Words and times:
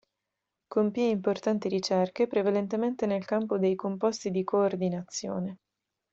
Compì 0.65 1.09
importanti 1.09 1.67
ricerche, 1.67 2.25
prevalentemente 2.25 3.05
nel 3.05 3.23
campo 3.23 3.59
dei 3.59 3.75
composti 3.75 4.31
di 4.31 4.43
coordinazione. 4.43 5.59